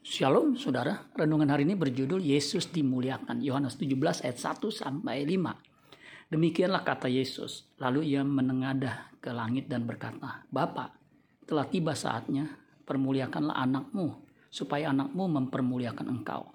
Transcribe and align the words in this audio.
Shalom 0.00 0.56
saudara, 0.56 1.12
renungan 1.12 1.52
hari 1.52 1.68
ini 1.68 1.76
berjudul 1.76 2.24
Yesus 2.24 2.72
dimuliakan. 2.72 3.44
Yohanes 3.44 3.76
17 3.76 4.24
ayat 4.24 4.40
1 4.40 4.72
sampai 4.72 5.28
5. 5.28 6.32
Demikianlah 6.32 6.88
kata 6.88 7.04
Yesus. 7.12 7.68
Lalu 7.76 8.16
ia 8.16 8.24
menengadah 8.24 9.12
ke 9.20 9.28
langit 9.28 9.68
dan 9.68 9.84
berkata, 9.84 10.48
Bapa, 10.48 10.96
telah 11.44 11.68
tiba 11.68 11.92
saatnya, 11.92 12.48
permuliakanlah 12.88 13.52
anakmu, 13.60 14.24
supaya 14.48 14.88
anakmu 14.88 15.36
mempermuliakan 15.36 16.08
engkau. 16.08 16.48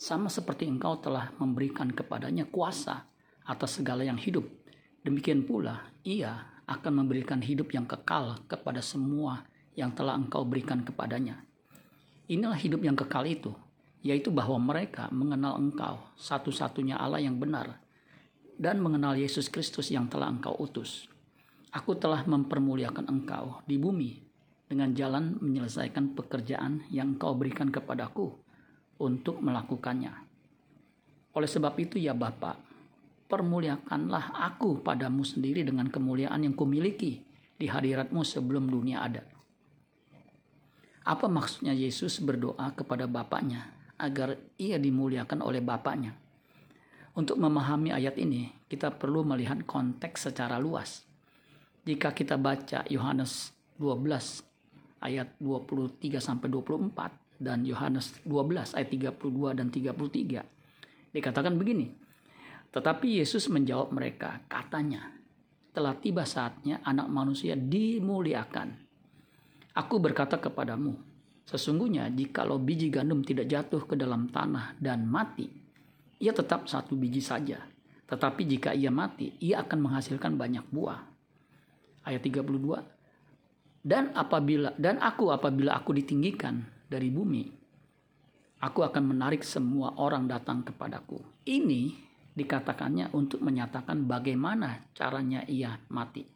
Sama 0.00 0.32
seperti 0.32 0.64
engkau 0.64 0.96
telah 0.96 1.36
memberikan 1.36 1.92
kepadanya 1.92 2.48
kuasa 2.48 3.04
atas 3.44 3.76
segala 3.76 4.08
yang 4.08 4.16
hidup. 4.16 4.48
Demikian 5.04 5.44
pula, 5.44 5.84
ia 6.00 6.64
akan 6.64 7.04
memberikan 7.04 7.44
hidup 7.44 7.76
yang 7.76 7.84
kekal 7.84 8.40
kepada 8.48 8.80
semua 8.80 9.44
yang 9.76 9.92
telah 9.92 10.16
engkau 10.16 10.48
berikan 10.48 10.80
kepadanya. 10.80 11.44
Inilah 12.26 12.58
hidup 12.58 12.82
yang 12.82 12.98
kekal 12.98 13.22
itu, 13.22 13.54
yaitu 14.02 14.34
bahwa 14.34 14.58
mereka 14.58 15.06
mengenal 15.14 15.62
engkau, 15.62 16.02
satu-satunya 16.18 16.98
Allah 16.98 17.22
yang 17.22 17.38
benar, 17.38 17.78
dan 18.58 18.82
mengenal 18.82 19.14
Yesus 19.14 19.46
Kristus 19.46 19.94
yang 19.94 20.10
telah 20.10 20.26
engkau 20.26 20.58
utus. 20.58 21.06
Aku 21.70 21.94
telah 21.94 22.26
mempermuliakan 22.26 23.06
engkau 23.06 23.62
di 23.62 23.78
bumi 23.78 24.26
dengan 24.66 24.90
jalan 24.90 25.38
menyelesaikan 25.38 26.18
pekerjaan 26.18 26.82
yang 26.90 27.14
engkau 27.14 27.38
berikan 27.38 27.70
kepadaku 27.70 28.34
untuk 28.98 29.38
melakukannya. 29.38 30.10
Oleh 31.36 31.46
sebab 31.46 31.78
itu 31.78 32.00
ya 32.00 32.16
Bapak, 32.16 32.58
permuliakanlah 33.28 34.34
aku 34.34 34.82
padamu 34.82 35.22
sendiri 35.22 35.62
dengan 35.62 35.86
kemuliaan 35.92 36.42
yang 36.42 36.58
kumiliki 36.58 37.22
di 37.54 37.66
hadiratmu 37.70 38.24
sebelum 38.24 38.66
dunia 38.66 39.04
ada. 39.04 39.35
Apa 41.06 41.30
maksudnya 41.30 41.70
Yesus 41.70 42.18
berdoa 42.18 42.74
kepada 42.74 43.06
Bapaknya 43.06 43.70
agar 43.94 44.34
ia 44.58 44.74
dimuliakan 44.74 45.38
oleh 45.38 45.62
Bapaknya? 45.62 46.18
Untuk 47.14 47.38
memahami 47.38 47.94
ayat 47.94 48.18
ini, 48.18 48.50
kita 48.66 48.90
perlu 48.90 49.22
melihat 49.22 49.62
konteks 49.62 50.26
secara 50.26 50.58
luas. 50.58 51.06
Jika 51.86 52.10
kita 52.10 52.34
baca 52.34 52.82
Yohanes 52.90 53.54
12 53.78 54.42
ayat 54.98 55.30
23 55.38 56.18
sampai 56.18 56.50
24 56.50 57.38
dan 57.38 57.62
Yohanes 57.62 58.18
12 58.26 58.74
ayat 58.74 58.90
32 58.90 59.58
dan 59.62 59.70
33, 59.70 60.42
dikatakan 61.14 61.54
begini. 61.54 61.94
Tetapi 62.74 63.22
Yesus 63.22 63.46
menjawab 63.46 63.94
mereka, 63.94 64.42
katanya, 64.50 65.14
telah 65.70 65.94
tiba 65.94 66.26
saatnya 66.26 66.82
anak 66.82 67.06
manusia 67.06 67.54
dimuliakan 67.54 68.85
Aku 69.76 70.00
berkata 70.00 70.40
kepadamu, 70.40 70.96
sesungguhnya 71.44 72.08
jikalau 72.08 72.56
biji 72.56 72.88
gandum 72.88 73.20
tidak 73.20 73.44
jatuh 73.52 73.84
ke 73.84 73.92
dalam 73.92 74.24
tanah 74.32 74.72
dan 74.80 75.04
mati, 75.04 75.52
ia 76.16 76.32
tetap 76.32 76.64
satu 76.64 76.96
biji 76.96 77.20
saja. 77.20 77.60
Tetapi 78.08 78.48
jika 78.48 78.72
ia 78.72 78.88
mati, 78.88 79.36
ia 79.36 79.60
akan 79.60 79.84
menghasilkan 79.84 80.40
banyak 80.40 80.64
buah. 80.72 81.04
Ayat 82.08 82.24
32. 82.24 82.80
Dan 83.84 84.16
apabila 84.16 84.72
dan 84.80 84.96
aku 84.98 85.28
apabila 85.28 85.76
aku 85.76 85.92
ditinggikan 85.92 86.64
dari 86.88 87.12
bumi, 87.12 87.44
aku 88.64 88.80
akan 88.80 89.12
menarik 89.12 89.44
semua 89.44 89.92
orang 90.00 90.24
datang 90.24 90.64
kepadaku. 90.64 91.20
Ini 91.44 91.92
dikatakannya 92.32 93.12
untuk 93.12 93.44
menyatakan 93.44 94.08
bagaimana 94.08 94.88
caranya 94.96 95.44
ia 95.44 95.76
mati. 95.92 96.35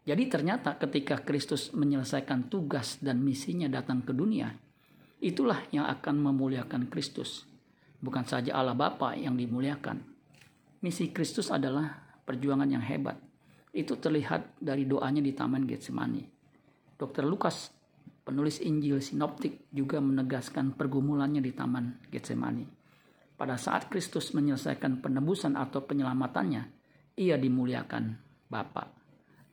Jadi 0.00 0.32
ternyata 0.32 0.80
ketika 0.80 1.20
Kristus 1.20 1.76
menyelesaikan 1.76 2.48
tugas 2.48 2.96
dan 3.04 3.20
misinya 3.20 3.68
datang 3.68 4.00
ke 4.00 4.16
dunia, 4.16 4.48
itulah 5.20 5.60
yang 5.70 5.84
akan 5.84 6.16
memuliakan 6.16 6.88
Kristus. 6.88 7.44
Bukan 8.00 8.24
saja 8.24 8.56
Allah 8.56 8.72
Bapa 8.72 9.12
yang 9.12 9.36
dimuliakan. 9.36 10.00
Misi 10.80 11.12
Kristus 11.12 11.52
adalah 11.52 12.00
perjuangan 12.24 12.64
yang 12.64 12.80
hebat. 12.80 13.20
Itu 13.76 14.00
terlihat 14.00 14.56
dari 14.56 14.88
doanya 14.88 15.20
di 15.20 15.36
Taman 15.36 15.68
Getsemani. 15.68 16.24
Dr. 16.96 17.28
Lukas, 17.28 17.68
penulis 18.24 18.56
Injil 18.64 19.04
Sinoptik, 19.04 19.68
juga 19.68 20.00
menegaskan 20.00 20.72
pergumulannya 20.72 21.44
di 21.44 21.52
Taman 21.52 22.08
Getsemani. 22.08 22.64
Pada 23.36 23.60
saat 23.60 23.92
Kristus 23.92 24.32
menyelesaikan 24.32 25.04
penebusan 25.04 25.60
atau 25.60 25.84
penyelamatannya, 25.84 26.62
ia 27.20 27.36
dimuliakan 27.36 28.16
Bapa. 28.48 28.99